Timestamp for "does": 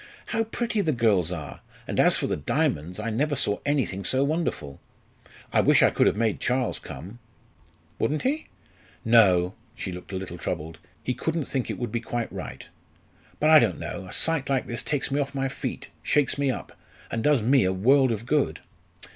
17.23-17.43